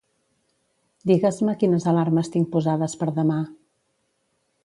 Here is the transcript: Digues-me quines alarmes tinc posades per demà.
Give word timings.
Digues-me 1.11 1.53
quines 1.63 1.85
alarmes 1.91 2.33
tinc 2.37 2.49
posades 2.57 2.97
per 3.03 3.11
demà. 3.21 3.39